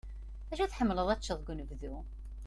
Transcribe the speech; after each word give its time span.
D 0.47 0.49
acu 0.51 0.63
i 0.63 0.69
tḥemmleḍ 0.71 1.07
ad 1.09 1.17
t-teččeḍ 1.17 1.39
deg 1.39 1.49
unebdu? 1.51 1.95